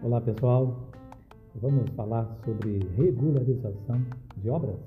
Olá 0.00 0.20
pessoal, 0.20 0.76
vamos 1.56 1.90
falar 1.96 2.24
sobre 2.44 2.78
regularização 2.96 4.00
de 4.36 4.48
obras? 4.48 4.78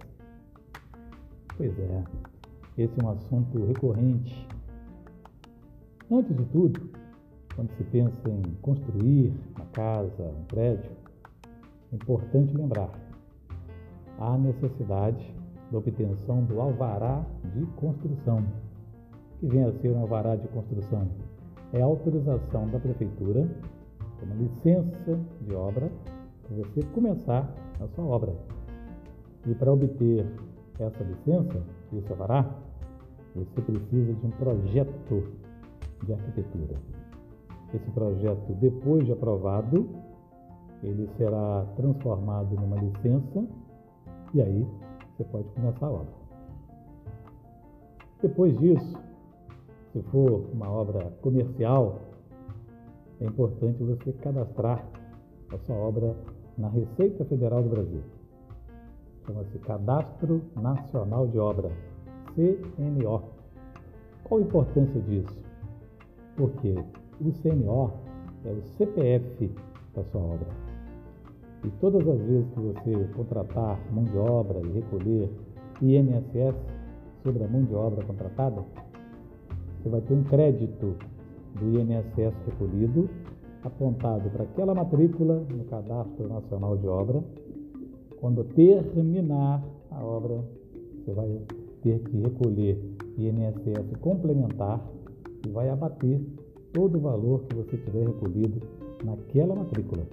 Pois 1.57 1.77
é, 1.77 2.03
esse 2.77 2.93
é 2.97 3.03
um 3.03 3.09
assunto 3.09 3.65
recorrente. 3.65 4.47
Antes 6.09 6.33
de 6.33 6.45
tudo, 6.45 6.89
quando 7.53 7.69
se 7.75 7.83
pensa 7.83 8.29
em 8.29 8.41
construir 8.61 9.33
uma 9.57 9.65
casa, 9.73 10.23
um 10.23 10.45
prédio, 10.45 10.91
é 11.91 11.95
importante 11.95 12.55
lembrar 12.55 12.89
a 14.17 14.37
necessidade 14.37 15.35
da 15.73 15.77
obtenção 15.77 16.45
do 16.45 16.61
alvará 16.61 17.25
de 17.53 17.65
construção. 17.75 18.45
O 19.35 19.39
que 19.39 19.47
vem 19.47 19.65
a 19.65 19.73
ser 19.73 19.89
um 19.89 20.03
alvará 20.03 20.37
de 20.37 20.47
construção? 20.47 21.05
É 21.73 21.81
a 21.81 21.85
autorização 21.85 22.69
da 22.69 22.79
prefeitura 22.79 23.45
uma 24.23 24.35
licença 24.35 25.19
de 25.41 25.55
obra 25.55 25.91
para 26.43 26.55
você 26.57 26.83
começar 26.93 27.49
a 27.79 27.87
sua 27.95 28.05
obra. 28.05 28.33
E 29.47 29.55
para 29.55 29.71
obter 29.71 30.25
essa 30.79 31.03
licença, 31.03 31.61
esse 31.93 32.11
alvará, 32.11 32.45
você 33.35 33.61
precisa 33.61 34.13
de 34.13 34.25
um 34.25 34.31
projeto 34.31 35.23
de 36.03 36.13
arquitetura. 36.13 36.75
Esse 37.73 37.89
projeto, 37.91 38.53
depois 38.59 39.05
de 39.05 39.13
aprovado, 39.13 39.89
ele 40.83 41.07
será 41.17 41.65
transformado 41.75 42.55
numa 42.55 42.75
licença 42.77 43.45
e 44.33 44.41
aí 44.41 44.67
você 45.15 45.23
pode 45.25 45.47
começar 45.49 45.85
a 45.85 45.91
obra. 45.91 46.21
Depois 48.21 48.57
disso, 48.59 48.97
se 49.91 50.01
for 50.03 50.45
uma 50.53 50.69
obra 50.69 51.11
comercial, 51.21 51.99
é 53.21 53.25
importante 53.25 53.83
você 53.83 54.11
cadastrar 54.13 54.83
a 55.53 55.57
sua 55.59 55.75
obra 55.75 56.15
na 56.57 56.67
Receita 56.69 57.23
Federal 57.25 57.61
do 57.61 57.69
Brasil. 57.69 58.01
Chama-se 59.25 59.59
Cadastro 59.59 60.41
Nacional 60.59 61.27
de 61.27 61.37
Obra, 61.37 61.71
CNO. 62.33 63.21
Qual 64.23 64.39
a 64.39 64.43
importância 64.43 64.99
disso? 65.01 65.39
Porque 66.35 66.73
o 67.21 67.31
CNO 67.31 67.91
é 68.45 68.49
o 68.49 68.61
CPF 68.77 69.51
da 69.93 70.03
sua 70.05 70.21
obra. 70.21 70.47
E 71.63 71.69
todas 71.79 72.07
as 72.07 72.19
vezes 72.21 72.49
que 72.49 72.59
você 72.59 73.07
contratar 73.15 73.79
mão 73.91 74.03
de 74.05 74.17
obra 74.17 74.59
e 74.61 74.71
recolher 74.71 75.29
INSS 75.79 76.55
sobre 77.21 77.43
a 77.43 77.47
mão 77.47 77.63
de 77.65 77.75
obra 77.75 78.03
contratada, 78.03 78.63
você 79.77 79.89
vai 79.89 80.01
ter 80.01 80.13
um 80.15 80.23
crédito 80.23 80.95
do 81.59 81.79
INSS 81.79 82.33
recolhido, 82.45 83.09
apontado 83.63 84.29
para 84.29 84.43
aquela 84.43 84.73
matrícula 84.73 85.45
no 85.49 85.63
Cadastro 85.65 86.27
Nacional 86.27 86.77
de 86.77 86.87
Obra. 86.87 87.23
Quando 88.19 88.43
terminar 88.43 89.63
a 89.89 90.03
obra, 90.03 90.43
você 90.95 91.13
vai 91.13 91.41
ter 91.81 91.99
que 91.99 92.17
recolher 92.17 92.79
INSS 93.17 93.97
complementar 93.99 94.79
e 95.45 95.49
vai 95.49 95.69
abater 95.69 96.21
todo 96.73 96.97
o 96.97 97.01
valor 97.01 97.41
que 97.43 97.55
você 97.55 97.77
tiver 97.77 98.07
recolhido 98.07 98.61
naquela 99.03 99.55
matrícula. 99.55 100.03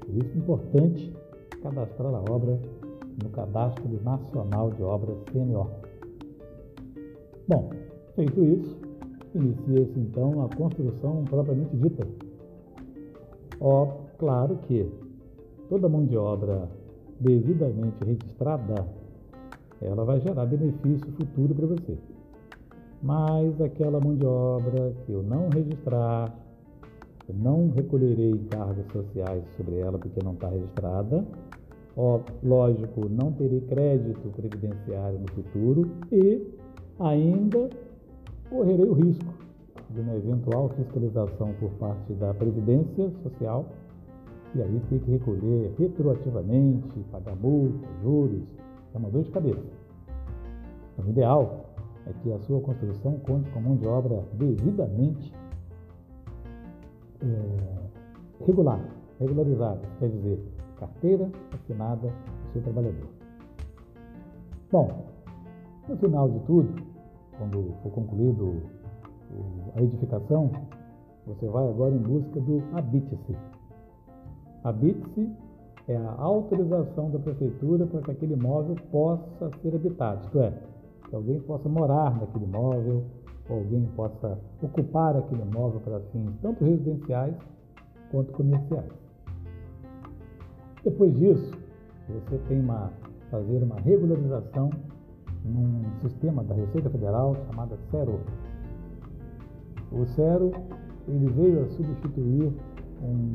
Por 0.00 0.16
isso 0.16 0.34
é 0.34 0.38
importante 0.38 1.12
cadastrar 1.62 2.14
a 2.14 2.20
obra 2.30 2.58
no 3.22 3.30
Cadastro 3.30 4.00
Nacional 4.02 4.70
de 4.70 4.82
Obras 4.82 5.16
CNO. 5.32 5.70
Bom, 7.46 7.70
feito 8.14 8.44
isso, 8.44 8.78
inicia-se 9.40 9.98
então 9.98 10.44
a 10.44 10.54
construção 10.54 11.24
propriamente 11.24 11.76
dita. 11.76 12.06
Ó, 13.60 13.86
claro 14.18 14.56
que 14.66 14.90
toda 15.68 15.88
mão 15.88 16.04
de 16.04 16.16
obra 16.16 16.68
devidamente 17.20 18.04
registrada, 18.04 18.86
ela 19.80 20.04
vai 20.04 20.20
gerar 20.20 20.46
benefício 20.46 21.10
futuro 21.12 21.54
para 21.54 21.66
você. 21.66 21.98
Mas 23.02 23.60
aquela 23.60 24.00
mão 24.00 24.14
de 24.14 24.24
obra 24.24 24.92
que 25.04 25.12
eu 25.12 25.22
não 25.22 25.48
registrar, 25.48 26.34
eu 27.28 27.34
não 27.34 27.70
recolherei 27.70 28.30
encargos 28.30 28.86
sociais 28.92 29.44
sobre 29.56 29.78
ela 29.78 29.98
porque 29.98 30.20
não 30.24 30.32
está 30.32 30.48
registrada, 30.48 31.24
ó, 31.96 32.20
lógico, 32.42 33.08
não 33.08 33.32
terei 33.32 33.60
crédito 33.62 34.28
previdenciário 34.30 35.20
no 35.20 35.30
futuro 35.32 35.90
e 36.10 36.44
ainda 36.98 37.70
correrei 38.50 38.88
o 38.88 38.94
risco 38.94 39.32
de 39.90 40.00
uma 40.00 40.14
eventual 40.14 40.68
fiscalização 40.70 41.52
por 41.54 41.70
parte 41.72 42.12
da 42.14 42.34
Previdência 42.34 43.10
Social 43.22 43.66
e 44.54 44.62
aí 44.62 44.80
ter 44.88 45.00
que 45.00 45.10
recolher 45.10 45.74
retroativamente, 45.78 46.98
pagar 47.12 47.36
multa, 47.36 47.86
juros, 48.02 48.42
é 48.94 48.98
uma 48.98 49.10
dor 49.10 49.22
de 49.22 49.30
cabeça. 49.30 49.62
Então, 50.92 51.06
o 51.06 51.10
ideal 51.10 51.64
é 52.06 52.12
que 52.22 52.32
a 52.32 52.38
sua 52.40 52.60
construção 52.60 53.18
conte 53.20 53.50
com 53.50 53.60
mão 53.60 53.76
de 53.76 53.86
obra 53.86 54.24
devidamente 54.34 55.32
é, 57.22 58.44
regular, 58.46 58.80
regularizada, 59.20 59.82
quer 59.98 60.08
dizer, 60.08 60.42
carteira 60.78 61.30
assinada 61.52 62.08
do 62.08 62.52
seu 62.52 62.62
trabalhador. 62.62 63.08
Bom, 64.70 65.06
no 65.88 65.96
final 65.96 66.28
de 66.30 66.40
tudo, 66.40 66.82
quando 67.38 67.74
for 67.82 67.92
concluído 67.92 68.62
a 69.76 69.82
edificação, 69.82 70.50
você 71.26 71.46
vai 71.46 71.68
agora 71.68 71.94
em 71.94 71.98
busca 71.98 72.40
do 72.40 72.62
habite-se. 72.72 73.36
Habite-se 74.64 75.30
é 75.86 75.96
a 75.96 76.14
autorização 76.18 77.10
da 77.10 77.18
prefeitura 77.18 77.86
para 77.86 78.02
que 78.02 78.10
aquele 78.10 78.34
imóvel 78.34 78.76
possa 78.90 79.50
ser 79.62 79.74
habitado, 79.74 80.26
isto 80.26 80.40
é, 80.40 80.52
que 81.08 81.14
alguém 81.14 81.40
possa 81.40 81.66
morar 81.68 82.18
naquele 82.20 82.44
imóvel, 82.44 83.04
alguém 83.48 83.86
possa 83.96 84.38
ocupar 84.62 85.16
aquele 85.16 85.40
imóvel 85.42 85.80
para 85.80 86.00
fins 86.12 86.30
tanto 86.42 86.62
residenciais 86.62 87.34
quanto 88.10 88.32
comerciais. 88.32 88.92
Depois 90.84 91.14
disso, 91.16 91.52
você 92.08 92.38
tem 92.48 92.60
uma 92.60 92.92
fazer 93.30 93.62
uma 93.62 93.76
regularização 93.80 94.70
num 95.44 95.84
sistema 96.00 96.42
da 96.44 96.54
Receita 96.54 96.90
Federal 96.90 97.34
chamada 97.46 97.76
CERO. 97.90 98.20
O 99.92 100.04
CERO 100.06 100.52
ele 101.06 101.28
veio 101.30 101.62
a 101.62 101.68
substituir 101.68 102.52
um, 103.02 103.32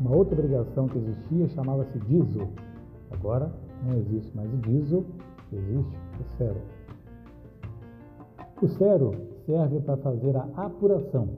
uma 0.00 0.16
outra 0.16 0.34
obrigação 0.34 0.86
que 0.86 0.98
existia, 0.98 1.48
chamava-se 1.48 1.98
DISO. 2.00 2.48
Agora 3.10 3.52
não 3.84 3.96
existe 3.98 4.34
mais 4.36 4.52
o 4.52 4.56
DISO, 4.58 5.04
existe 5.52 5.98
o 6.20 6.36
CERO. 6.36 6.60
O 8.62 8.68
CERO 8.68 9.10
serve 9.46 9.80
para 9.80 9.96
fazer 9.98 10.36
a 10.36 10.48
apuração 10.56 11.28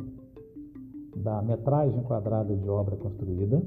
da 1.16 1.42
metragem 1.42 2.02
quadrada 2.02 2.54
de 2.54 2.68
obra 2.68 2.96
construída 2.96 3.62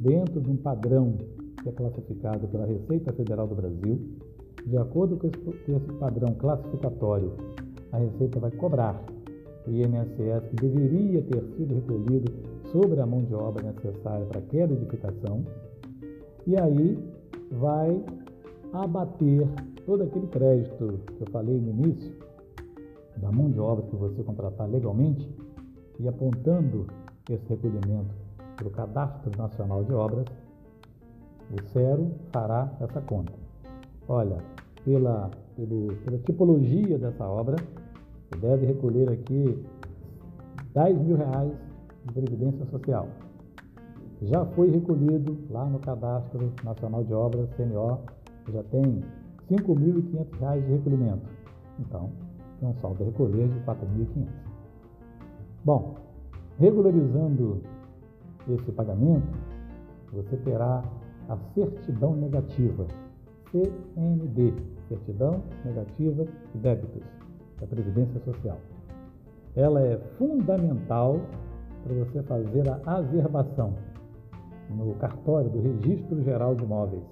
dentro 0.00 0.40
de 0.40 0.50
um 0.50 0.56
padrão 0.56 1.16
que 1.62 1.68
é 1.68 1.72
classificado 1.72 2.46
pela 2.48 2.66
Receita 2.66 3.12
Federal 3.12 3.46
do 3.46 3.54
Brasil 3.54 4.00
de 4.66 4.76
acordo 4.78 5.16
com 5.16 5.26
esse 5.28 5.92
padrão 5.98 6.34
classificatório, 6.34 7.32
a 7.92 7.98
Receita 7.98 8.40
vai 8.40 8.50
cobrar 8.52 9.02
o 9.66 9.70
INSS 9.70 10.48
que 10.50 10.56
deveria 10.56 11.22
ter 11.22 11.42
sido 11.56 11.74
recolhido 11.74 12.32
sobre 12.72 13.00
a 13.00 13.06
mão 13.06 13.22
de 13.22 13.34
obra 13.34 13.62
necessária 13.62 14.26
para 14.26 14.38
aquela 14.38 14.72
edificação, 14.72 15.44
e 16.46 16.56
aí 16.56 16.98
vai 17.52 18.04
abater 18.72 19.48
todo 19.86 20.02
aquele 20.02 20.26
crédito 20.26 20.98
que 21.16 21.22
eu 21.22 21.30
falei 21.30 21.58
no 21.58 21.70
início, 21.70 22.12
da 23.16 23.30
mão 23.30 23.50
de 23.50 23.60
obra 23.60 23.86
que 23.86 23.96
você 23.96 24.22
contratar 24.22 24.68
legalmente, 24.68 25.28
e 26.00 26.08
apontando 26.08 26.86
esse 27.30 27.46
recolhimento 27.48 28.14
para 28.56 28.66
o 28.66 28.70
Cadastro 28.70 29.30
Nacional 29.38 29.84
de 29.84 29.92
Obras, 29.92 30.26
o 31.52 31.62
CERO 31.68 32.10
fará 32.32 32.72
essa 32.80 33.00
conta. 33.00 33.43
Olha, 34.08 34.36
pela, 34.84 35.30
pelo, 35.56 35.94
pela 36.04 36.18
tipologia 36.18 36.98
dessa 36.98 37.26
obra, 37.26 37.56
você 38.30 38.38
deve 38.38 38.66
recolher 38.66 39.10
aqui 39.10 39.64
10 40.74 40.98
mil 40.98 41.16
reais 41.16 41.52
de 42.04 42.12
Previdência 42.12 42.66
Social. 42.66 43.08
Já 44.22 44.44
foi 44.44 44.70
recolhido 44.70 45.38
lá 45.50 45.64
no 45.64 45.78
Cadastro 45.78 46.52
Nacional 46.62 47.02
de 47.04 47.14
Obras, 47.14 47.48
CNO, 47.56 48.00
já 48.52 48.62
tem 48.64 48.82
R$ 48.82 49.56
5.500 49.56 50.60
de 50.60 50.72
recolhimento. 50.72 51.28
Então, 51.78 52.10
tem 52.60 52.68
um 52.68 52.74
saldo 52.74 53.02
a 53.02 53.06
recolher 53.06 53.48
de 53.48 53.58
R$ 53.58 53.64
4.500. 53.66 54.26
Bom, 55.64 55.94
regularizando 56.58 57.62
esse 58.48 58.70
pagamento, 58.72 59.26
você 60.12 60.36
terá 60.36 60.84
a 61.28 61.36
certidão 61.54 62.14
negativa, 62.14 62.86
CND, 63.54 64.52
certidão 64.88 65.44
negativa 65.64 66.24
de 66.24 66.58
débitos 66.58 67.02
da 67.60 67.66
Previdência 67.68 68.20
Social. 68.24 68.58
Ela 69.54 69.80
é 69.80 69.96
fundamental 70.18 71.20
para 71.84 71.94
você 71.94 72.20
fazer 72.24 72.68
a 72.68 72.96
averbação 72.96 73.74
no 74.70 74.92
cartório 74.94 75.48
do 75.50 75.60
Registro 75.60 76.20
Geral 76.24 76.56
de 76.56 76.64
Imóveis. 76.64 77.04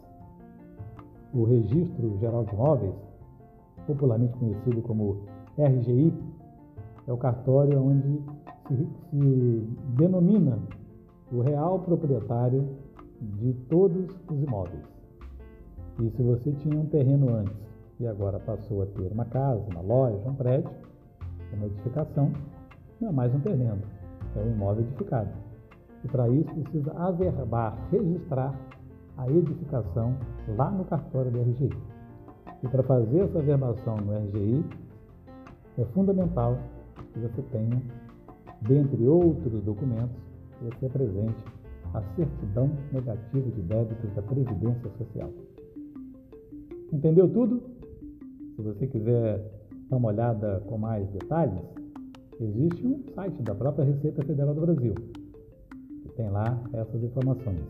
O 1.33 1.45
Registro 1.45 2.19
Geral 2.19 2.45
de 2.45 2.55
Imóveis, 2.55 2.95
popularmente 3.87 4.37
conhecido 4.37 4.83
como 4.83 5.19
RGI, 5.57 6.13
é 7.07 7.13
o 7.13 7.17
cartório 7.17 7.81
onde 7.81 8.21
se, 8.67 8.89
se 9.11 9.69
denomina 9.97 10.59
o 11.31 11.41
real 11.41 11.79
proprietário 11.79 12.67
de 13.21 13.53
todos 13.69 14.11
os 14.29 14.43
imóveis. 14.43 15.02
E 16.01 16.11
se 16.11 16.23
você 16.23 16.53
tinha 16.53 16.79
um 16.79 16.87
terreno 16.87 17.35
antes 17.35 17.55
e 18.01 18.07
agora 18.07 18.39
passou 18.41 18.83
a 18.83 18.87
ter 18.87 19.13
uma 19.13 19.25
casa, 19.27 19.63
uma 19.71 19.81
loja, 19.81 20.29
um 20.29 20.35
prédio, 20.35 20.71
uma 21.53 21.67
edificação, 21.67 22.33
não 23.01 23.09
é 23.09 23.13
mais 23.13 23.35
um 23.35 23.41
terreno, 23.41 23.83
é 24.35 24.41
um 24.41 24.53
imóvel 24.53 24.85
edificado. 24.85 25.29
E 26.05 26.09
para 26.09 26.29
isso 26.29 26.53
precisa 26.55 26.93
averbar, 26.93 27.77
registrar 27.91 28.55
a 29.19 29.31
edificação 29.31 30.17
lá 30.57 30.71
no 30.71 30.85
cartório 30.85 31.31
do 31.31 31.41
RGI. 31.41 31.71
E 32.63 32.69
para 32.69 32.83
fazer 32.83 33.21
essa 33.21 33.39
averbação 33.39 33.97
no 33.97 34.13
RGI, 34.13 34.65
é 35.79 35.85
fundamental 35.87 36.59
que 37.13 37.21
você 37.21 37.43
tenha, 37.51 37.83
dentre 38.63 39.07
outros 39.07 39.63
documentos, 39.63 40.17
você 40.63 40.87
apresente 40.87 41.45
a 41.95 42.01
certidão 42.17 42.71
negativa 42.93 43.51
de 43.51 43.63
débitos 43.63 44.11
da 44.15 44.23
Previdência 44.23 44.91
Social. 44.97 45.31
Entendeu 46.93 47.27
tudo? 47.27 47.63
Se 48.55 48.61
você 48.63 48.87
quiser 48.87 49.43
dar 49.89 49.97
uma 49.97 50.09
olhada 50.09 50.63
com 50.67 50.77
mais 50.77 51.09
detalhes, 51.09 51.63
existe 52.39 52.87
um 52.87 53.03
site 53.15 53.43
da 53.43 53.55
própria 53.55 53.85
Receita 53.87 54.23
Federal 54.23 54.55
do 54.55 54.61
Brasil, 54.61 54.95
que 56.03 56.09
tem 56.11 56.29
lá 56.31 56.63
essas 56.75 57.03
informações. 57.03 57.63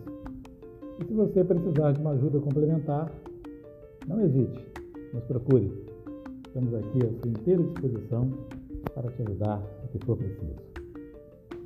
E 1.00 1.04
se 1.04 1.14
você 1.14 1.44
precisar 1.44 1.92
de 1.92 2.00
uma 2.00 2.10
ajuda 2.10 2.40
complementar, 2.40 3.12
não 4.08 4.20
hesite, 4.20 4.66
nos 5.14 5.25
procure. 5.25 5.72
Estamos 6.48 6.75
aqui 6.75 6.98
à 7.06 7.20
sua 7.20 7.30
inteira 7.30 7.62
disposição 7.62 8.28
para 8.92 9.10
te 9.10 9.22
ajudar 9.22 9.62
no 9.82 9.88
que 9.88 10.04
for 10.04 10.16
preciso. 10.16 10.56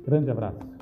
Grande 0.05 0.29
abraço. 0.29 0.76